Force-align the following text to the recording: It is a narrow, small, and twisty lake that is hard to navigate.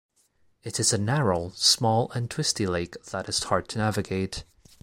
It 0.63 0.79
is 0.79 0.91
a 0.93 0.97
narrow, 0.97 1.49
small, 1.51 2.09
and 2.13 2.27
twisty 2.27 2.65
lake 2.65 2.93
that 3.11 3.29
is 3.29 3.43
hard 3.43 3.67
to 3.67 3.77
navigate. 3.77 4.45